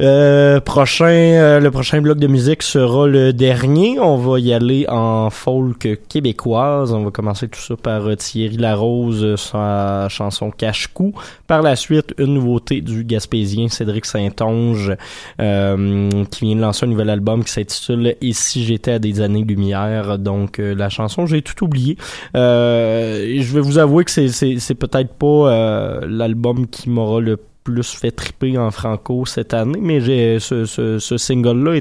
Euh, 0.00 0.60
prochain, 0.60 1.06
euh, 1.06 1.58
le 1.58 1.72
prochain 1.72 2.00
bloc 2.00 2.18
de 2.18 2.28
musique 2.28 2.62
sera 2.62 3.08
le 3.08 3.32
dernier. 3.32 3.98
On 3.98 4.16
va 4.16 4.38
y 4.38 4.52
aller 4.52 4.86
en 4.88 5.28
folk 5.28 5.88
québécoise. 6.08 6.92
On 6.92 7.02
va 7.02 7.10
commencer 7.10 7.48
tout 7.48 7.58
ça 7.58 7.74
par 7.76 8.06
euh, 8.06 8.14
Thierry 8.14 8.58
Larose, 8.58 9.24
euh, 9.24 9.36
sa 9.36 10.08
chanson 10.08 10.52
Cache-Cou. 10.52 11.14
Par 11.48 11.62
la 11.62 11.74
suite, 11.74 12.14
une 12.18 12.34
nouveauté 12.34 12.80
du 12.80 13.02
Gaspésien 13.02 13.68
Cédric 13.68 14.06
Saint-Onge, 14.06 14.94
qui 15.36 16.44
vient 16.44 16.56
de 16.56 16.60
lancer 16.60 16.86
un 16.86 16.88
nouvel 16.88 17.10
album 17.10 17.42
qui 17.42 17.50
s'intitule 17.50 18.14
Et 18.20 18.32
si 18.32 18.64
j'étais 18.64 18.92
à 18.92 18.98
des 19.00 19.20
années-lumière. 19.20 20.18
Donc, 20.18 20.58
la 20.58 20.88
chanson, 20.90 21.26
j'ai 21.26 21.42
tout 21.42 21.64
oublié. 21.64 21.96
Je 22.34 23.52
vais 23.52 23.60
vous 23.60 23.78
avouer 23.78 24.04
que 24.04 24.10
c'est, 24.10 24.74
peut-être 24.74 25.14
pas 25.14 26.00
l'album 26.06 26.68
qui 26.68 26.88
m'aura 26.90 27.20
le 27.20 27.36
plus 27.64 27.94
fait 27.94 28.10
triper 28.10 28.56
en 28.58 28.70
franco 28.70 29.26
cette 29.26 29.54
année, 29.54 29.78
mais 29.80 30.00
ce, 30.40 31.16
single-là 31.18 31.80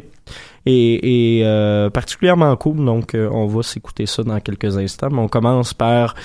est, 0.66 1.42
euh, 1.44 1.90
particulièrement 1.90 2.56
cool, 2.58 2.84
donc 2.84 3.16
euh, 3.16 3.30
on 3.32 3.48
va 3.48 3.64
s'écouter 3.64 4.06
ça 4.06 4.24
dans 4.24 4.40
quelques 4.40 4.78
instants. 4.78 5.10
Mais 5.12 5.20
on 5.20 5.28
commence 5.28 5.74
par 5.74 6.16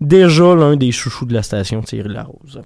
déjà 0.00 0.54
l'un 0.54 0.76
des 0.76 0.92
chouchous 0.92 1.26
de 1.26 1.34
la 1.34 1.42
station, 1.42 1.82
Thierry 1.82 2.10
Larose. 2.10 2.62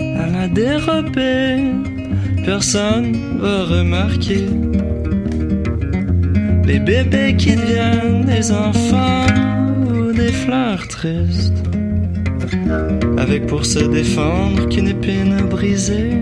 À 0.00 0.26
la 0.26 0.48
dérobée, 0.48 1.72
personne 2.44 3.12
va 3.40 3.64
remarquer. 3.64 4.46
Les 6.64 6.80
bébés 6.80 7.36
qui 7.36 7.54
deviennent 7.54 8.24
des 8.24 8.50
enfants 8.50 9.26
ou 9.88 10.12
des 10.12 10.32
fleurs 10.32 10.86
tristes, 10.88 11.62
avec 13.18 13.46
pour 13.46 13.64
se 13.64 13.78
défendre 13.78 14.68
qu'une 14.68 14.88
épine 14.88 15.36
brisée. 15.48 16.18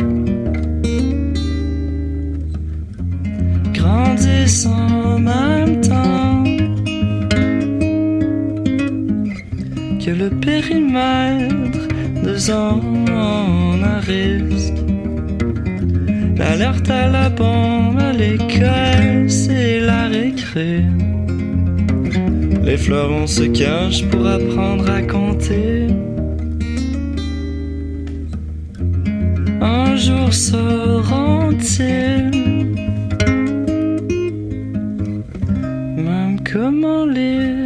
Grandissent 3.72 4.66
en 4.66 5.18
même 5.18 5.80
temps 5.80 5.93
que 10.04 10.10
le 10.10 10.28
périmètre 10.28 11.88
de 12.22 12.34
zone 12.36 13.08
à 13.82 14.00
risque. 14.00 14.74
L'alerte 16.36 16.90
à 16.90 17.08
la 17.08 17.30
bombe 17.30 17.98
à 17.98 18.12
l'école, 18.12 19.30
c'est 19.30 19.80
la 19.80 20.08
récré. 20.08 20.82
Les 22.62 22.76
fleurons 22.76 23.26
se 23.26 23.44
cachent 23.44 24.04
pour 24.10 24.26
apprendre 24.26 24.90
à 24.90 25.00
compter. 25.02 25.86
Un 29.62 29.96
jour 29.96 30.30
sauront-ils 30.32 31.84
même 35.96 36.36
comment 36.52 37.06
lire? 37.06 37.63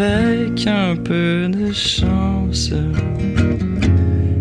Avec 0.00 0.66
un 0.66 0.96
peu 0.96 1.48
de 1.48 1.72
chance. 1.72 2.70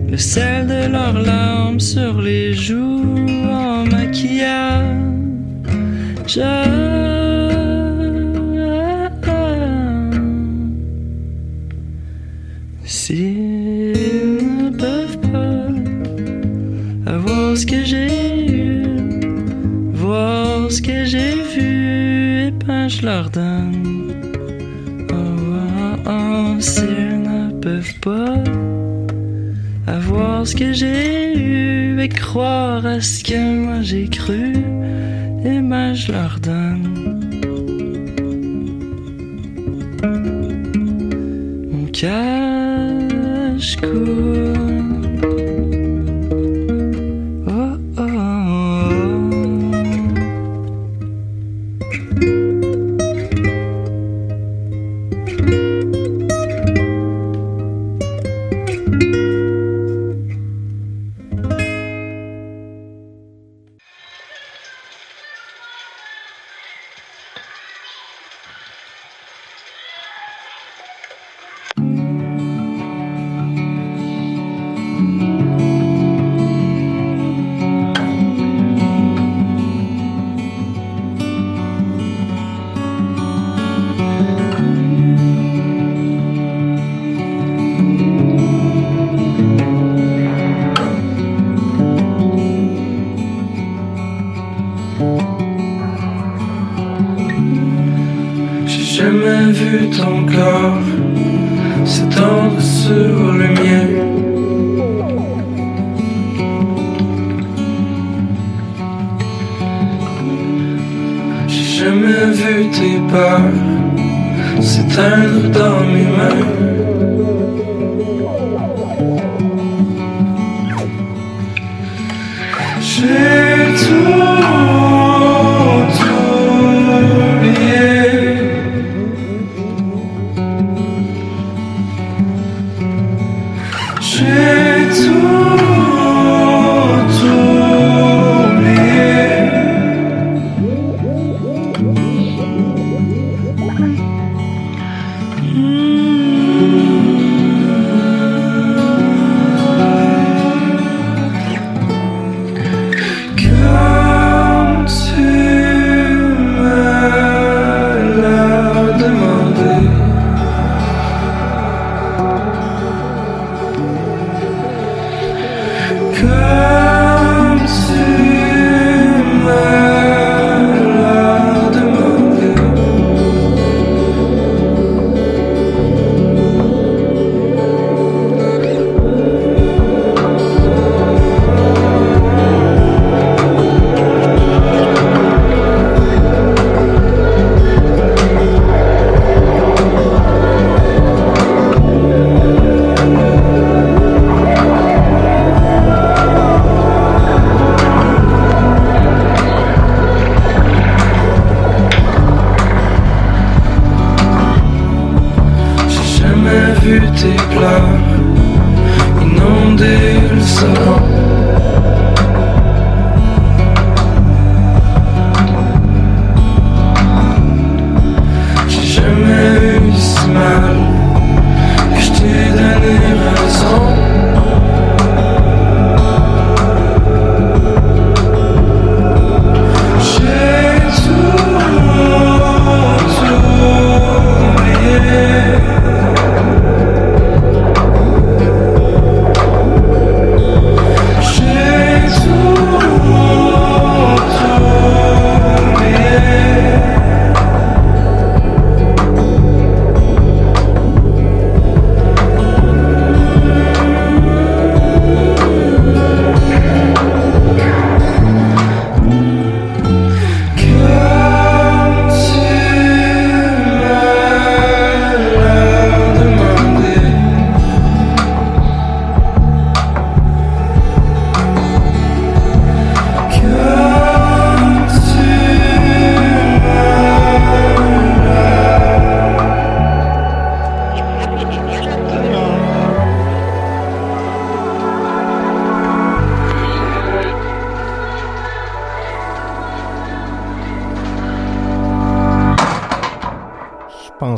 Le 0.10 0.18
sel 0.18 0.68
de 0.68 0.92
leurs 0.92 1.22
larmes 1.22 1.80
sur 1.80 2.22
les 2.22 2.54
joues 2.54 3.26
en 3.52 3.86
maquillage. 3.86 4.82
Avoir 30.42 30.48
ce 30.48 30.56
que 30.56 30.74
j'ai 30.74 31.38
eu 31.38 32.02
et 32.02 32.10
croire 32.10 32.84
à 32.84 33.00
ce 33.00 33.24
que 33.24 33.40
moi 33.64 33.82
j'ai 33.82 34.08
cru, 34.08 34.54
et 35.46 35.62
ben 35.62 35.94
je 35.94 36.12
leur 36.12 36.40
donne. 36.40 36.91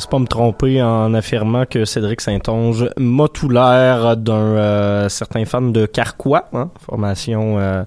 Pas 0.08 0.20
me 0.20 0.28
tromper 0.28 0.82
en 0.82 1.14
affirmant 1.14 1.66
que 1.66 1.86
Cédric 1.86 2.22
Saint-Onge 2.22 2.90
m'a 2.98 3.28
tout 3.28 3.50
l'air 3.50 4.18
d'un 4.18 4.34
euh, 4.34 5.10
certain 5.10 5.46
fan 5.46 5.72
de 5.72 5.86
Carquois, 5.86 6.46
hein, 6.54 6.70
formation 6.86 7.60
euh, 7.60 7.84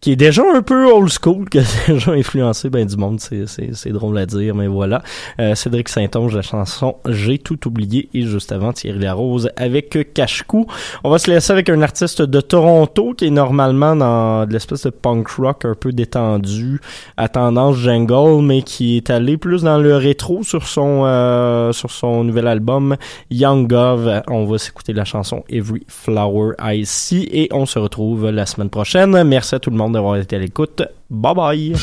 qui 0.00 0.12
est 0.12 0.16
déjà 0.16 0.42
un 0.54 0.62
peu 0.62 0.90
old 0.90 1.10
school, 1.10 1.48
qui 1.48 1.58
a 1.58 1.62
déjà 1.88 2.12
influencé 2.12 2.70
ben 2.70 2.86
du 2.86 2.96
monde, 2.96 3.20
c'est, 3.20 3.92
drôle 3.92 4.18
à 4.18 4.26
dire, 4.26 4.54
mais 4.54 4.68
voilà. 4.68 5.02
Euh, 5.40 5.54
Cédric 5.54 5.88
Saint-Onge, 5.88 6.34
la 6.34 6.42
chanson 6.42 6.96
J'ai 7.08 7.38
tout 7.38 7.66
oublié, 7.66 8.08
et 8.14 8.22
juste 8.22 8.52
avant 8.52 8.72
Thierry 8.72 9.00
Larose 9.00 9.50
avec 9.56 10.12
Cache-Cou. 10.14 10.66
On 11.02 11.10
va 11.10 11.18
se 11.18 11.30
laisser 11.30 11.52
avec 11.52 11.68
un 11.68 11.82
artiste 11.82 12.22
de 12.22 12.40
Toronto 12.40 13.14
qui 13.14 13.26
est 13.26 13.30
normalement 13.30 13.96
dans 13.96 14.46
de 14.46 14.52
l'espèce 14.52 14.84
de 14.84 14.90
punk 14.90 15.28
rock 15.30 15.64
un 15.64 15.74
peu 15.74 15.92
détendu, 15.92 16.80
à 17.16 17.28
tendance 17.28 17.76
jungle, 17.76 18.42
mais 18.42 18.62
qui 18.62 18.96
est 18.96 19.10
allé 19.10 19.36
plus 19.36 19.62
dans 19.62 19.78
le 19.78 19.96
rétro 19.96 20.42
sur 20.42 20.66
son 20.66 21.02
euh, 21.04 21.72
sur 21.72 21.90
son 21.90 22.24
nouvel 22.24 22.46
album 22.46 22.96
Young 23.30 23.66
Gov. 23.68 24.22
On 24.28 24.44
va 24.44 24.58
s'écouter 24.58 24.92
la 24.92 25.04
chanson 25.04 25.44
Every 25.48 25.82
Flower 25.88 26.52
I 26.60 26.86
See 26.86 27.28
et 27.32 27.48
on 27.52 27.66
se 27.66 27.78
retrouve 27.78 28.30
la 28.30 28.46
semaine 28.46 28.70
prochaine. 28.70 29.22
Merci 29.24 29.54
à 29.54 29.58
tout 29.58 29.70
le 29.70 29.76
monde 29.76 29.87
d'avoir 29.90 30.16
été 30.16 30.36
à 30.36 30.38
l'écoute. 30.38 30.82
Bye 31.10 31.34
bye! 31.34 31.74